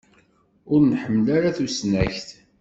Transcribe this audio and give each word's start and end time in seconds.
Ur 0.71 0.79
nḥemmel 0.91 1.27
ara 1.37 1.57
tusnakt. 1.57 2.27